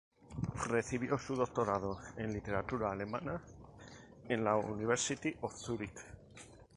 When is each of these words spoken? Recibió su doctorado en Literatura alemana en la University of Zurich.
Recibió 0.67 1.15
su 1.19 1.35
doctorado 1.35 1.99
en 2.17 2.33
Literatura 2.33 2.91
alemana 2.91 3.39
en 4.27 4.43
la 4.43 4.55
University 4.55 5.35
of 5.41 5.55
Zurich. 5.55 6.01